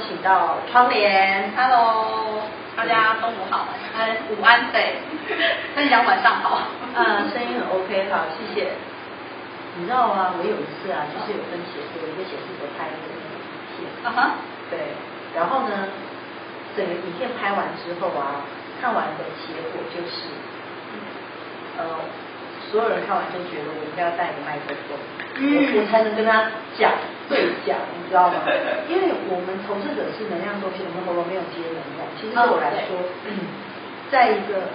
[0.00, 2.42] 请到窗帘，Hello，
[2.76, 4.96] 大家中午好，呃，午安，对，
[5.74, 6.62] 跟你讲晚上好，
[6.96, 8.72] 嗯，声音很 OK，好，谢谢。
[9.76, 10.32] 你知道吗？
[10.36, 13.28] 我有一次啊，就是有跟写有一个显示者拍的那个影
[13.76, 14.30] 片，啊哈，
[14.70, 14.96] 对，
[15.34, 15.88] 然后呢，
[16.76, 18.42] 整个影片拍完之后啊，
[18.80, 20.28] 看完的结果就是，
[21.78, 21.84] 呃。
[22.70, 24.96] 所有人看完就觉得我应该要带一个麦克风，
[25.34, 26.44] 嗯，我才能跟他
[26.78, 26.92] 讲
[27.30, 28.42] 对讲，你知道吗？
[28.90, 32.02] 因为我们投资者是能量中心，我们喉咙没有接能量。
[32.18, 32.98] 其实对我来说，
[34.10, 34.66] 在一个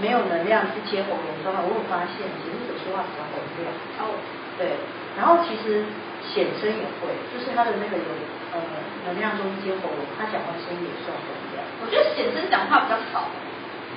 [0.00, 3.68] 没有能量去接喉咙的话，我有发现显示者说话比较洪亮。
[4.00, 4.16] 哦，
[4.56, 4.80] 对，
[5.20, 5.84] 然后其实
[6.24, 8.08] 显生也会，就是他的那个有
[8.56, 8.58] 呃
[9.04, 11.60] 能量中心接喉咙，他讲话声音也算洪亮。
[11.84, 13.28] 我觉得显生讲话比较少。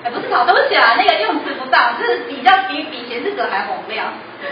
[0.04, 4.12] 哎，不是好，对不起啊，那个用词不当，就是比较比比显示者还洪亮。
[4.42, 4.52] 对，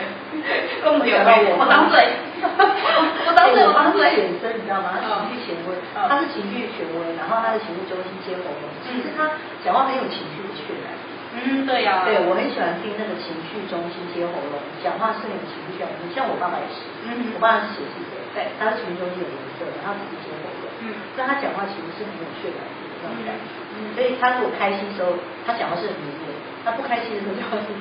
[0.84, 1.44] 跟我们有关。
[1.58, 2.06] 我当嘴，
[2.42, 4.16] 我当时，我当嘴。
[4.16, 4.96] 显生，你知道吗？
[4.96, 8.66] 他情绪权威，他是情绪权威，然后他的情绪中心接喉咙。
[8.84, 9.32] 其实他
[9.64, 10.96] 讲话很有情绪的渲染。
[11.30, 12.02] 嗯，对呀。
[12.10, 15.88] 对，我很喜欢听那个情绪中心接喉咙，讲话是很有情绪的。
[16.10, 23.54] 像我爸爸也是，嗯，我爸爸是显示者，对，他是情绪中心有颜色，然后自己接喉咙，嗯，所以他讲话其实是很有渲染力的那种感觉。
[23.96, 26.28] 所以他如果开心的时候，他讲话是很明显；
[26.66, 27.72] 他不开心的时候，讲的是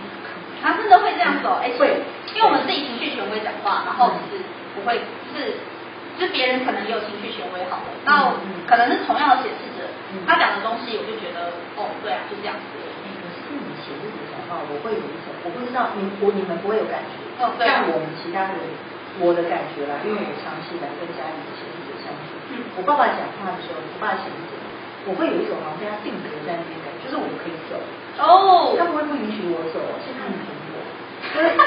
[0.62, 1.58] 他真的会这样子哦。
[1.62, 2.02] 哎，会，
[2.34, 4.38] 因为我们自己情绪权威讲话，然后是
[4.74, 5.58] 不会是，
[6.18, 8.34] 就是别人可能也有情绪权威好了，那
[8.66, 9.86] 可能是同样的显示者，
[10.26, 12.66] 他讲的东西，我就觉得哦，对啊，就这样子。
[12.74, 18.58] 哎，可是你显示者讲话，我会有一种，我不知道你我你们不会有感觉，哦，对，像我们其他人，
[19.22, 24.57] 我的感觉啦，因为我长期来跟家里的显示者相处，嗯，我爸爸讲话的时候，我爸爸显示者。
[25.06, 27.76] 我会有一种好像被他定格在那边感觉，就是我可以走
[28.18, 30.82] 哦，他不会不允许我走，其实他很疼我。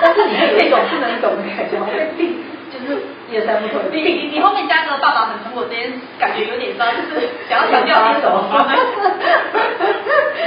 [0.01, 2.39] 但是你会有一种不能走的感觉，我被定，
[2.71, 3.99] 就是一二三不可以。
[3.99, 8.31] 你你你后面加个爸爸很疼我，这边感觉有点糟，就是想要强调你走。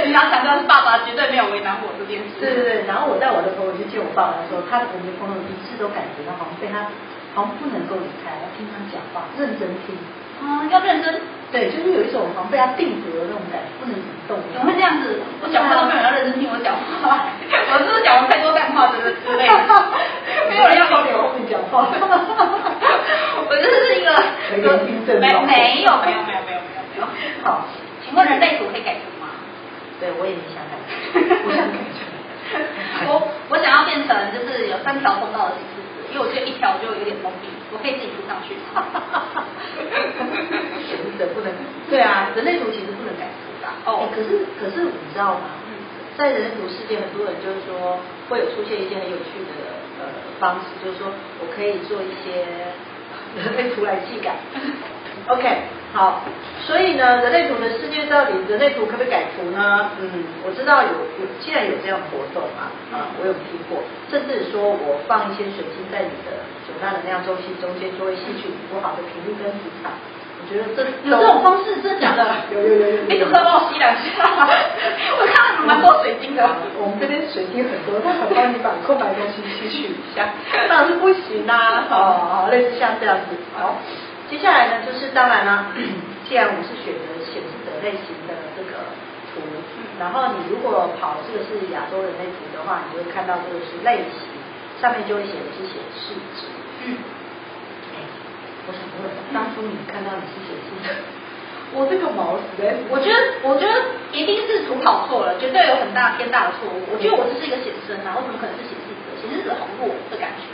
[0.05, 2.37] 你想强调是爸爸绝对没有为难我这件事。
[2.41, 6.89] 对对对，然后我带我的朋友去见我爸爸的时候，他我们的朋友一致都感觉到好像被他
[7.33, 9.97] 好像不能够离开，要听他讲话，认真听。
[10.41, 11.21] 啊，要认真。
[11.55, 14.35] 对，就是有一种好像被他定格的那种感觉，不能移动。
[14.51, 15.23] 怎么会这样子？
[15.39, 17.31] 我讲话都没有人要认真听我讲话，
[17.71, 19.55] 我是不是讲了太多干话，之类之类的？
[20.51, 21.87] 没有人要听我讲话。
[23.47, 24.11] 我就是一个
[24.51, 24.67] 没没
[25.15, 27.07] 没有没有没有没有没有没有。
[27.47, 27.63] 好，
[28.03, 29.31] 请问人类图可以改图吗？
[30.01, 32.03] 对，我也没想改图，我想改图。
[33.07, 35.87] 我我想要变成就是有三条通道的形式。
[36.13, 38.55] 因为我觉得一条就有点封闭，我可以自己涂上去。
[40.87, 41.51] 显示者不能，
[41.91, 43.67] 对啊，人类图其实不能改图的。
[43.83, 45.59] 哦、欸，可是可是你知道吗？
[45.67, 45.75] 嗯，
[46.15, 47.99] 在人类图世界，很多人就是说
[48.29, 50.07] 会有出现一些很有趣的呃
[50.39, 51.11] 方式，就是说
[51.43, 52.47] 我可以做一些
[53.35, 54.39] 人类图来技改。
[55.27, 55.43] OK。
[55.95, 56.19] 好，
[56.67, 59.91] 所以呢，人类图的世界到底人类图可不可以改图呢？
[59.97, 63.79] 嗯，我知道有有，既然有这样活动啊，啊，我有听过，
[64.11, 66.43] 甚至说我放一些水晶在你的
[66.75, 69.95] 九大能量周期中间，就会吸取不好的频率跟磁场。
[70.35, 72.27] 我觉得这有这种方式，真的假的？
[72.51, 73.03] 有有有有。
[73.07, 74.21] 你怎么帮我吸两下？
[74.27, 76.43] 我看了蛮多水晶的。
[76.77, 80.35] 我们这边水晶很多，那我帮你把空白东西吸取一下。
[80.67, 83.79] 当然是不行啦，好好，类似像这样子，好。
[84.29, 85.71] 接下来呢，就是当然啦，
[86.27, 88.93] 既然我们是选择显示者类型的这个
[89.33, 89.41] 图，
[89.97, 94.29] 然后你如果跑这个是亚洲人类图的话，你就会看到这个是类型，
[94.81, 96.53] 上面就会写的是显示者。
[96.85, 96.97] 嗯。
[97.93, 98.05] 哎，
[98.67, 100.93] 我想问，当初你看到你是显示者，
[101.73, 103.73] 我这个毛实在，我觉得我觉得
[104.13, 106.81] 一定是图跑错了，绝对有很大天大的错误。
[106.93, 109.11] 我觉得我这是一个写生啊，我怎么可能是显示者？
[109.19, 110.45] 显示者很弱的感觉。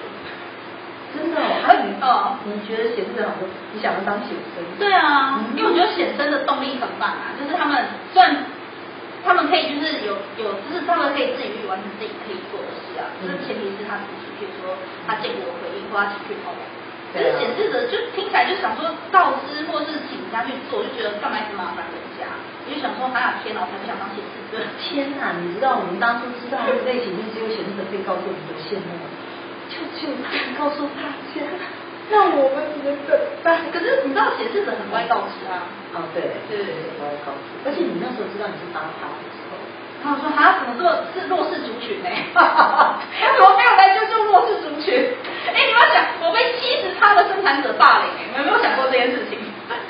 [1.11, 3.43] 真的，还有你哦，你觉得显示者好多，
[3.75, 4.63] 你想要当写生？
[4.79, 7.83] 对啊，因为我觉得写生的动力很棒啊，就是他们
[8.15, 8.47] 虽然
[9.19, 14.73] 他们可以就是有有，就是他们可以自己去完成自己可以做的事啊，就是前提是他自己，比如说
[15.05, 16.61] 他见过我回应或他情绪投入。
[17.11, 22.23] 可是显示者就听起来就想说告知或是请人家去做，就觉得干嘛一直麻烦人家？
[22.63, 24.63] 我就想说，哎呀天哪，我才不想当显示者！
[24.79, 28.95] 天哪，你知道我们当初知道这个类型，就只有显示者可以告诉我们多羡慕。
[29.67, 30.07] 就就
[30.55, 31.43] 告诉大家，
[32.07, 33.11] 那我们只能等
[33.43, 33.59] 待。
[33.75, 35.67] 可是你知道显示者很乖告知啊。
[35.91, 37.51] 哦，对，对对对，很乖告知。
[37.67, 39.40] 而且你那时候知道你是八趴的时候，
[40.03, 42.09] 然后说啊，怎么做是弱势族群呢？
[42.33, 42.99] 哈哈哈，
[43.37, 45.13] 怎么没有来救救弱势族群？
[45.47, 49.37] 哎，你们要想，我被七十趴的生产者霸凌，你们有没有想过这件事情？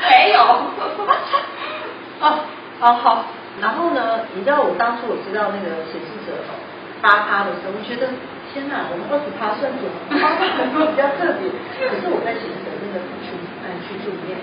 [0.09, 0.41] 没有。
[2.21, 2.39] 哦，
[2.81, 3.25] 哦好。
[3.59, 6.55] 然后呢，你知道我当初我知道那个显示者哦
[7.01, 8.07] 八趴的时候，我觉得。
[8.51, 11.47] 天呐，我们二十趴算准，八趴很多比较特别。
[11.87, 13.31] 可是我在显示者真的付出，
[13.63, 14.35] 哎，去住里面，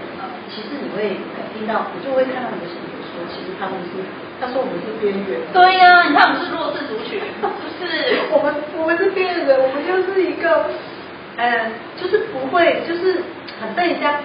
[0.49, 1.12] 其实你会
[1.53, 4.00] 听到，我就会看到很多信徒说，其实他们是，
[4.40, 5.40] 他说我们是边缘。
[5.52, 7.49] 对呀、啊，你看我们是弱势族群，不
[7.79, 8.19] 是？
[8.31, 10.67] 我们我们是边缘人，我们就是一个，
[11.37, 13.23] 嗯，就是不会，就是
[13.61, 14.20] 很被人家。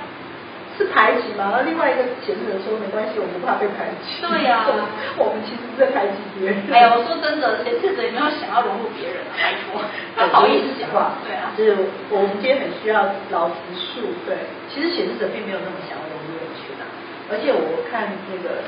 [0.73, 1.53] 是排挤嘛？
[1.53, 4.25] 然后另外一个显示者说没关系，我不怕被排挤。
[4.25, 4.73] 对呀、啊，
[5.21, 6.65] 我们其实是在排挤别人。
[6.73, 9.85] 哎呀，我说真的，显示者也没有想要融入别人啊，拜托，
[10.17, 11.13] 他好意思讲话。
[11.21, 11.77] 对啊，就是
[12.09, 14.01] 我们今天很需要老实述。
[14.25, 16.89] 对，其实显示者并没有那么想要融入人群啊。
[17.29, 18.65] 而且我看那个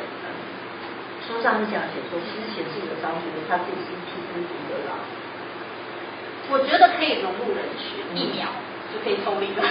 [1.25, 5.01] 书上是这样写说，其实显示者当觉得他自己是挺孤独的啦。
[6.54, 8.48] 我觉得可以融入人群，一秒。
[8.94, 9.63] 就可以抽离了，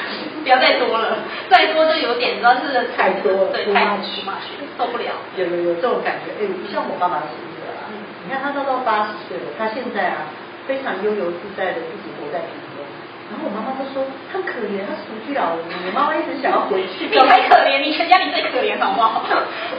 [0.42, 1.16] 不要再多了，
[1.48, 3.96] 再多就有点，主要是太多了，对，太多
[4.26, 4.36] 嘛，
[4.76, 5.16] 受不了。
[5.36, 7.88] 有有有这种感觉，哎，不像我爸爸是一个啊，
[8.20, 10.28] 你看他都到八十岁了，他现在啊
[10.66, 12.42] 非常悠游自在的自己活在。
[13.30, 15.64] 然后我妈妈都说他可怜，他独居老人。
[15.64, 17.08] 我妈妈一直想要回去。
[17.08, 19.24] 你才可怜，你全家你最可怜，好不好？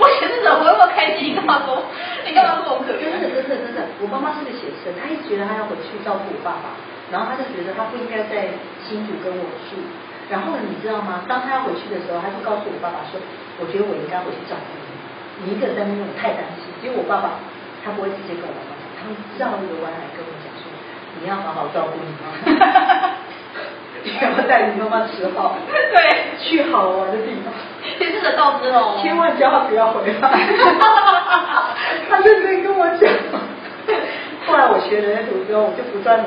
[0.01, 1.83] 我写这种我那么开心，你干嘛说？
[2.25, 3.05] 你干嘛说我可怜？
[3.13, 6.73] 真的真的真的，我妈妈是个写生，她一直觉得她要回去照顾我爸爸。
[7.13, 8.49] 然后她就觉得她不应该在
[8.81, 9.77] 新竹跟我住，
[10.25, 11.21] 然后，你知道吗？
[11.29, 13.21] 当她要回去的时候，她就告诉我爸爸说
[13.61, 14.73] ：“我觉得我应该回去照顾
[15.45, 17.37] 你，你一个人在那边我太担心。”因为我爸爸
[17.85, 19.05] 他不会直接跟我妈妈讲，他
[19.37, 20.65] 绕一个弯来跟我讲说
[21.21, 23.14] ：“你要好好照顾你妈妈，
[24.05, 27.51] 你要带你妈妈吃好，对，去好玩的地方，
[27.99, 30.29] 真是的告知哦，千万叫他不要回来。
[32.07, 33.11] ”他认真跟我讲。
[34.45, 36.25] 后来我学了那图之后，我就不断的。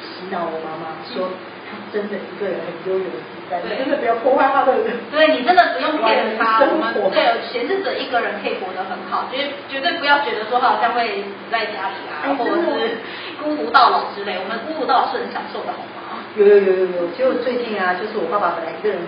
[0.00, 1.28] 洗脑我妈妈说，
[1.68, 4.72] 她真的一个人很悠游自在，你真的不要破坏他的。
[5.12, 6.64] 对，你真的不用骗他。
[6.72, 7.20] 我们对
[7.52, 12.96] 显示者一个人可以活得很好，绝绝对不要觉得说他好像会死在家里啊，或者是
[13.42, 14.36] 孤独到老之类。
[14.40, 15.99] 我们孤独到老是很享受的，好吗？
[16.36, 18.98] 有有有有有，结果最近啊，就是我爸爸本来一个人，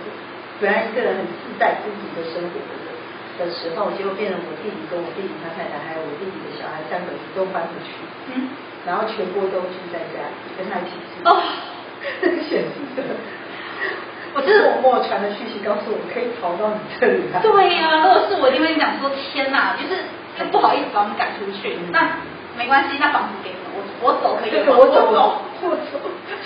[0.59, 2.73] 本来一个人很自在自己的生活的
[3.39, 8.03] 的时候，结果变成我弟弟跟我弟弟他太太还有我弟弟的小孩三个都搬出去。
[8.35, 8.49] 嗯。
[8.85, 11.23] 然后全部都住在家里，跟他一起住。
[11.23, 11.39] 哦，
[12.19, 13.15] 这个显示的，
[14.35, 17.39] 我就是默默传的讯息告诉我，可以逃到你这里来。
[17.39, 17.47] 对
[17.79, 20.03] 呀、啊，如果是我，一定会讲说天哪，就是
[20.35, 21.79] 又不好意思把我们赶出去。
[21.79, 22.19] 嗯、那
[22.59, 24.75] 没关系，那房子给你们，我我走可以吗？
[24.75, 25.39] 我走，我走。
[25.63, 25.99] 我走。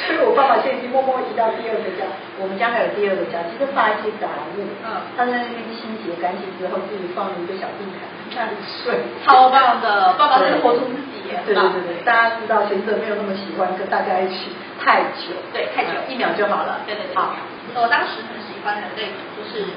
[0.05, 2.05] 所以我爸爸现在已经默默移到第二个家，
[2.39, 4.63] 我们家还有第二个家，其实放一些杂物。
[4.85, 5.01] 嗯。
[5.17, 9.01] 他在那边清洁干净之后，自己放了一个小地毯，在那里睡。
[9.25, 11.17] 超棒的，爸爸真的活出自己。
[11.27, 16.79] 对对对对，大家知道贤者没有那么喜欢跟大家一起太久，对，太久，一秒就好了。
[16.87, 17.35] 对对对，好。
[17.75, 19.67] 我当时很喜欢的类图，就是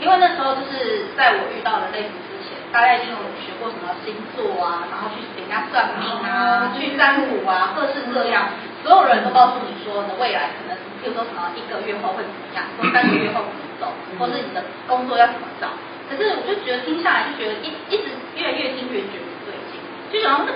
[0.00, 8.48] 因为那时候就是在我遇到的类图之前，大家已经有学过什么星座啊，然后去给人家算命啊，去占卜啊，各式各样，
[8.84, 13.88] 所有人都告诉你说你的未来可能，比如说什么一个月后会怎么样，或三个月后怎么走，
[14.20, 15.72] 或是你的工作要怎么找。
[16.04, 19.80] 可是我就觉得听下来就觉得一一直越来越听越觉得不对劲，
[20.12, 20.52] 就想要那。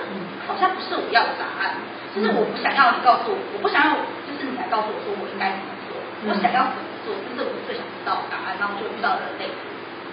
[0.49, 1.77] 好像不是我要的答案，
[2.09, 5.93] 就是我不想要你告诉我，我不想要就是你来告诉我说我应该怎么做，
[6.25, 8.57] 我想要怎么做，这是我最想知道的答案。
[8.57, 9.61] 然后我就遇到人类图，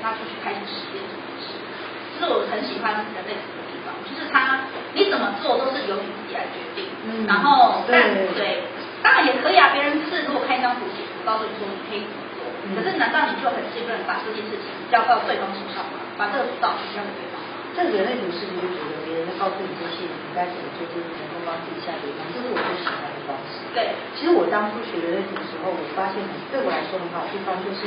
[0.04, 1.56] 那就去开始实验这件事。
[1.56, 6.85] 这是我很喜欢人类图的地方，就是他你怎么做都是由你自己来决定。
[7.06, 8.66] 嗯，然后但对，
[9.02, 12.42] 当然也可以啊，别人是如果开一张图写图，告诉你说你可以怎么做，
[12.74, 16.02] 可是难道你就很信任把这件事情交到对方手上吗？
[16.18, 17.46] 把这个主导权交给对方吗？
[17.76, 20.14] 这个人类图是不是就觉得别人在告诉你这些你？
[20.34, 23.68] 该怎么做，就是能够帮自己下决定，这是我最喜欢的方式。
[23.76, 27.84] 对，其实我当初学人类图的时候，我发现对我来说很好的地方就是，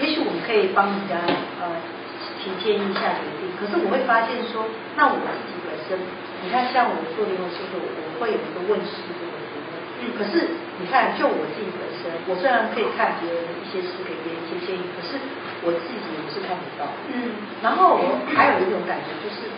[0.00, 1.16] 也许我们可以帮人家
[1.60, 1.80] 呃
[2.40, 5.56] 提建议下决定，可是我会发现说，那我自己
[6.42, 15.20] 你看像我做灵魂事务，我会有一个问师这个题目，嗯，可是你看就我自己本身，我虽然可以看别人的一些事，给别人一些建议，可是
[15.62, 19.50] 我自己我是看不到，嗯，然后我还有一种感觉就是。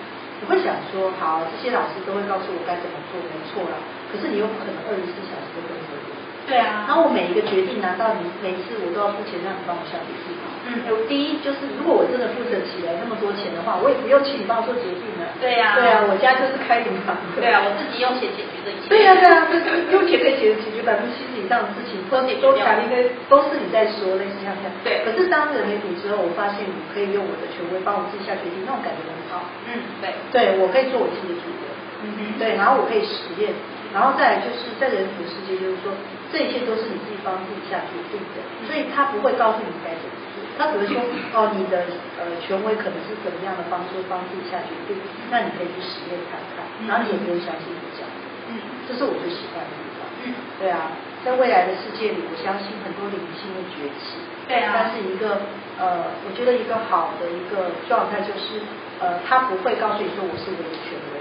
[0.42, 3.80] 我会想说，好，这些老师都会告诉我该怎么做，没错啦。
[4.12, 6.04] 可是你又不可能二十四小时都跟着我。
[6.44, 6.84] 对啊。
[6.84, 10.36] 然后我每一个决定拿到你每一次我都要付钱让你帮我下决定。
[10.66, 10.84] 嗯。
[10.90, 15.28] 我第一就是，如果我真的负责起来那么多钱的话，我也不用请你帮我做决定了。
[15.40, 15.80] 对呀、啊。
[15.80, 17.16] 对啊，我家就是开银行。
[17.36, 18.88] 对啊，我自己用钱解决这一切。
[18.88, 24.72] 对呀、啊、对呀、啊，就是用钱可以解决解决百分之七十以上的事情，都都卡应该都是你在说类似这样这样。
[24.84, 25.04] 对。
[25.04, 29.44] 可是当人类图之后，我发现我可以用我的权威帮我自己下决定，那种感觉很好。
[29.68, 31.66] 嗯，对，对我可以做我自己的主人，
[32.04, 33.50] 嗯哼，对，然后我可以实验，
[33.92, 35.90] 然后再来就是在人图世界，就是说
[36.30, 40.23] 这一切都是你自己帮自己下决定的，所以他不会告诉你该怎么做，
[40.56, 41.02] 他只会说
[41.34, 41.84] 哦，你的
[42.18, 44.96] 呃权威可能是怎么样的方式帮自己下决定，
[45.30, 48.16] 那你可以去实验看看，然后你也不用相信我讲的，
[48.48, 50.94] 嗯，这是我最喜欢的地方，嗯，对啊，
[51.24, 54.22] 在未来的世界里，我相信很多灵性会崛起。
[54.46, 54.72] 对啊。
[54.76, 55.40] 但是一个
[55.80, 58.60] 呃，我觉得一个好的一个状态就是
[59.00, 61.18] 呃，他不会告诉你说我是我的权威，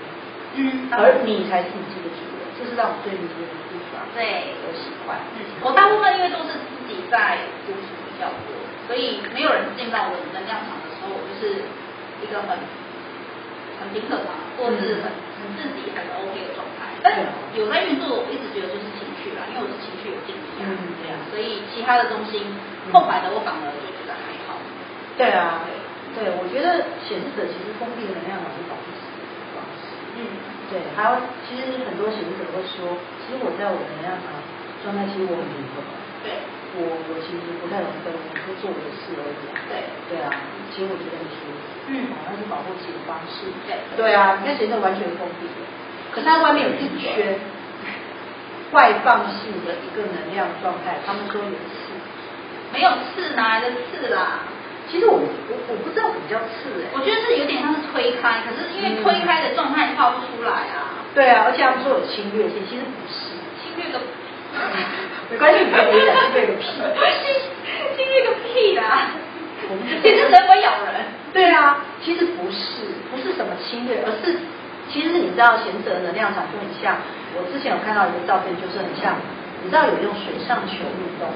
[0.60, 4.04] 嗯，而你才是你自己的主人，这是让我最迷恋的地方。
[4.14, 5.18] 对，我喜欢。
[5.40, 8.54] 嗯，我大部分因为都是自己在独处比较多，
[8.88, 11.64] 所以没有人进到我的能量场的时候，我就是
[12.22, 12.58] 一个很
[13.80, 16.96] 很平和嘛，或者是很很自己很 OK 的状态。
[17.04, 17.20] 但
[17.56, 20.72] 有在运作，我一直觉得就是情绪啦，因为我是情绪有静气啊，
[21.04, 22.40] 这样，所以其他的东西
[22.92, 24.56] 空白的我反而就觉得还好。
[25.20, 25.68] 对啊，
[26.16, 30.00] 对，我觉得显示者其实封闭的能量场是保护自己的方式。
[30.16, 30.20] 嗯，
[30.72, 34.32] 对，还有其实很多显示者会说，其实我在我的能量场
[34.80, 35.84] 状态，其实我很平和。
[36.24, 36.40] 对，
[36.76, 39.38] 我我其实不太容易跟人就做我的事而已。
[39.70, 40.30] 对，对啊，
[40.74, 41.62] 其实我觉得很舒服。
[41.90, 43.46] 嗯，那是保护自己的方式。
[43.70, 45.62] 对，对啊，你看显示者完全封闭的，
[46.12, 47.38] 可是它外面有一圈
[48.72, 51.94] 外放性的一个能量状态，他们说有刺。
[52.74, 54.50] 没有刺，哪来的刺啦？
[54.90, 61.06] 其实我我我不知道什么叫刺哎，我觉得是有点像是推开，可是因为推开的状态画不出来啊。
[61.14, 63.38] 对啊，而且他们说有侵略性，其实不是。
[63.62, 64.02] 侵略个，
[65.30, 66.64] 没 关系，你可以讲侵略个屁。
[67.96, 69.10] 侵略个屁啦！
[69.70, 71.06] 我们显示者会咬人。
[71.34, 74.38] 对啊，其实不是，不是什么侵略，而是
[74.92, 76.98] 其实你知道贤者的能量场就很像，
[77.36, 79.16] 我之前有看到一个照片，就是很像，
[79.64, 81.28] 你知道有用水上球运动。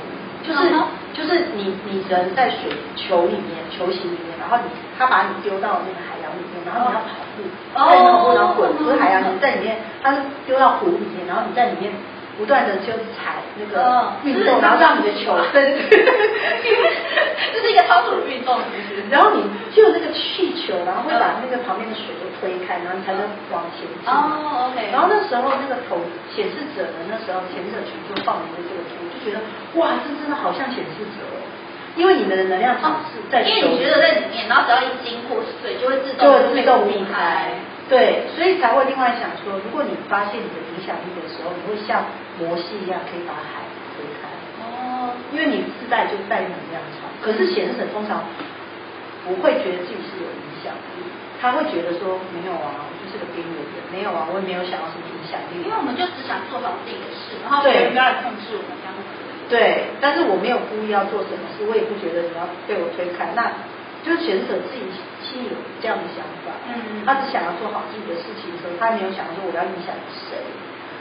[0.46, 0.70] 就是
[1.14, 7.42] 就是你你人在水球里面球形里面，然后你他把你丢到那个海洋里面，然后你要跑步，
[7.90, 11.92] 在里面跑步然后滚，不是海洋，你在里面，他是丢到湖里面，然后你在里面
[12.38, 16.06] 不断的就踩那个运动，然后让你的球，对对对，
[17.54, 19.42] 这 是一个超速的运动，其实，然后你
[19.74, 24.06] 就有那个气球，然后会把那个旁边的水都推开，然后你才能往前进。
[24.06, 24.78] 哦，OK。
[24.94, 25.98] 然后那时候那个头
[26.30, 29.42] 显示者呢那时候显示者群就放了一个这个图，就觉得
[29.82, 31.42] 哇，这真的好像显示者哦，
[31.98, 37.58] 因为你们的能量场是在，因为你觉得在里面，然后只要一经过水就会自动就会自动避开，
[37.90, 42.06] 对，所以才会另外想说，如果你发现你的影响力的时候，你会像
[42.40, 43.66] 摩西一样可以把海
[43.96, 44.30] 推开。
[44.62, 48.24] 哦，因为你自带就带能量场，可是显示者通常
[49.26, 51.04] 不会觉得自己是有影响力，
[51.40, 59.02] 他会觉得说没有啊，我就是个边缘人，没有啊，我也没有想要什么影响力，因为我们就只想做好自己的事，然后别人不要来控制我们这样子。
[59.48, 63.56] 对，但是我没有故意要做什么事，我也不觉得你要被我推开，那
[64.04, 64.84] 就是显示者自己
[65.24, 69.96] 心里有这样的想法，嗯，他只想要做好自己的事情的时候，他没有想说我要影响
[70.28, 70.36] 谁，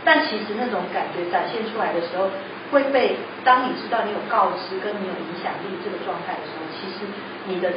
[0.07, 2.31] 但其实那种感觉展现出来的时候，
[2.71, 7.03] 会被当你知道你有告知跟你有影响力这个状态的时候，其实
[7.51, 7.75] 你的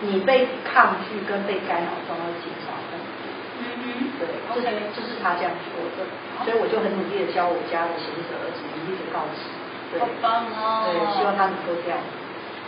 [0.00, 3.28] 你被抗拒跟被干扰状态减少很多，
[3.60, 6.08] 嗯嗯，对，这是这是他这样说的，
[6.44, 9.44] 所以我就很努力的教我家的显示者儿子努力的告知。
[9.90, 10.88] 对，好棒哦！
[10.88, 11.98] 对，希望他能够这样。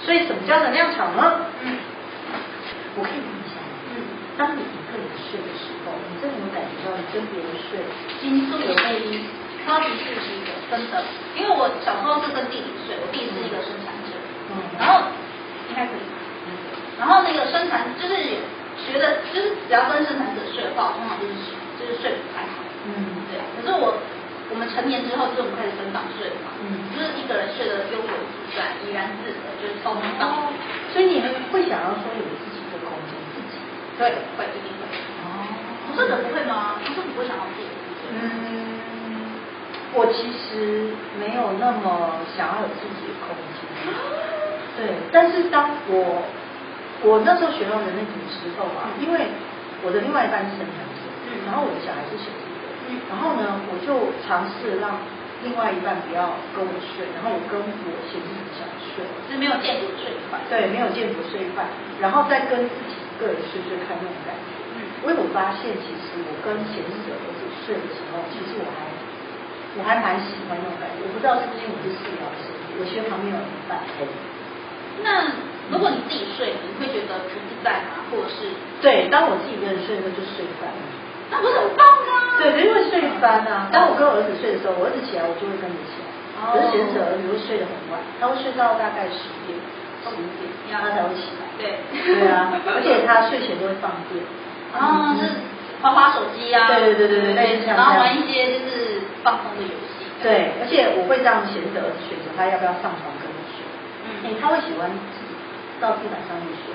[0.00, 1.45] 所以什么叫能量场呢？
[1.62, 1.76] 嗯，
[2.97, 3.60] 我可以跟你讲，嗯，
[4.40, 7.76] 当你一个人睡的时候，你真的有感觉到你跟别人睡，
[8.25, 9.28] 金素有内衣，
[9.68, 11.04] 超级舒适的，真的。
[11.37, 14.16] 因为我小时候是跟弟弟睡，我弟弟是一个生产者，
[14.49, 15.12] 嗯，然后
[15.68, 16.00] 应该可以，
[16.49, 16.56] 嗯，
[16.97, 18.16] 然后那个生产就是
[18.88, 21.37] 觉得就是只要跟生产者睡的话，通常就是
[21.76, 23.44] 就是睡不太好，嗯，对啊。
[23.61, 23.92] 可是我。
[24.50, 30.50] 我们成年之后，就是我们开始分房睡嘛，嗯，就是一个人睡的悠游自在，怡然自得，就是超级棒。
[30.90, 32.26] 所以你们会想要说有
[34.00, 34.88] 对，会一定会。
[35.21, 35.45] 哦，
[35.85, 36.80] 不是的不会吗？
[36.80, 37.69] 不是你不会想要自己？
[38.16, 39.37] 嗯，
[39.92, 40.88] 我其实
[41.21, 43.69] 没有那么想要有自己的空间。
[44.80, 46.25] 对，但是当我
[47.04, 49.28] 我那时候学到人类图之后啊，因为
[49.85, 52.33] 我的另外一半是生产者，嗯，然后我的小孩是小。
[53.07, 54.99] 然后呢，我就尝试让
[55.47, 61.62] 另外一半不要跟我睡，然后我跟我显示者想睡，是没有见过睡一块，对，没有见过睡一块，
[62.02, 64.49] 然后再跟自己个人睡睡看那种感觉。
[64.75, 68.89] 嗯，因为我发现其实我跟显示者儿子睡的时候，其实我还
[69.77, 71.05] 我还蛮喜欢那种感觉。
[71.05, 72.49] 我不知道是不是因为我是治疗师，
[72.81, 73.85] 我希望旁边有人伴。
[75.05, 75.33] 那
[75.71, 78.03] 如果你自己睡，你会觉得不自在吗？
[78.11, 78.50] 或者是？
[78.83, 80.83] 对，当我自己一个人睡的时候就睡翻了。
[81.31, 82.43] 那不是很棒啊？
[82.43, 83.71] 对，因为睡翻啊。
[83.71, 86.11] 当我跟我儿子睡的时候，我儿子起来，我就会跟着起来。
[86.41, 89.55] 可是显示者儿子会睡得很晚，他会睡到大概十点、
[90.09, 91.45] 十一点，他才会起来。
[91.61, 91.80] 对。
[91.92, 94.25] 对啊， 而且他睡前都会放电。
[94.73, 95.42] 啊，就是
[95.83, 96.69] 滑滑手机啊。
[96.69, 97.66] 对对对对对。
[97.66, 100.09] 然后玩一些就是放松的游戏。
[100.23, 103.64] 对，而且我会让显示者儿子选择他要不要上床跟我睡。
[104.04, 104.09] 嗯。
[104.25, 105.33] 哎，他会喜欢自己
[105.80, 106.73] 到地板上面睡。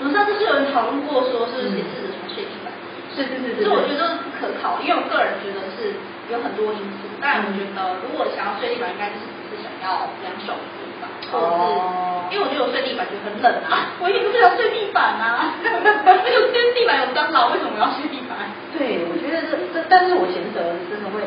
[0.00, 2.72] 我们上次是有人讨论过，说是显示者喜欢睡地板。
[3.12, 5.92] 是是是，可是我觉得是不可考，因为我个人觉得是
[6.32, 7.04] 有很多因素。
[7.20, 10.56] 但我觉得如果想要睡地板，应该就是只是想要两手。
[11.28, 18.48] 或者是、哦、因为我觉得我睡地板就很冷啊， 我也不是要睡地板啊，而且今天地板有蟑螂，为什么我要睡地板？
[18.72, 21.20] 对，我觉得这这，但是我前者真的会，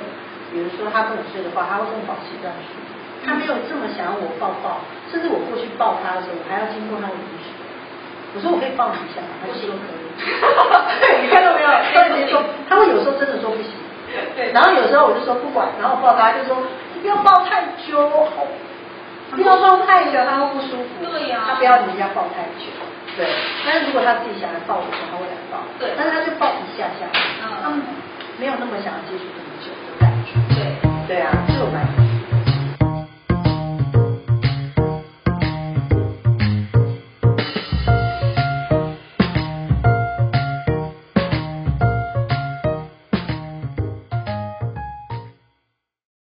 [0.51, 2.73] 比如说他跟我睡的话，他会跟我保持这样睡，
[3.21, 4.81] 他没有这么想要我抱抱，
[5.12, 7.51] 甚至我过去抱他的时候，我还要经过他的允许。
[8.33, 9.38] 我说我可以抱你一下吗？
[9.38, 10.01] 他就说可以。
[10.17, 11.69] 对，你看到没有？
[11.93, 13.69] 他直接说，他会有时候真的说不行。
[14.35, 14.50] 对。
[14.51, 16.57] 然后有时候我就说不管，然后抱他，就说
[16.95, 18.41] 你不要抱太久，好，
[19.35, 21.05] 不要抱太久，他会不舒服。
[21.05, 21.43] 对呀。
[21.47, 22.69] 他不要人家抱太久。
[23.17, 23.27] 对。
[23.65, 25.59] 但是如果他自己想要抱的时候，他会来抱。
[25.79, 25.91] 对。
[25.97, 27.05] 但是他就抱一下下。
[27.41, 27.49] 嗯。
[27.63, 27.69] 他
[28.39, 30.37] 没有那么想要接触这么久的感觉。
[30.55, 30.77] 对。
[31.07, 32.02] 对啊，这个蛮。